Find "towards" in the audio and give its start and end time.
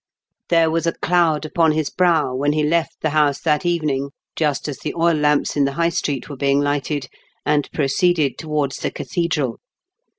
8.39-8.77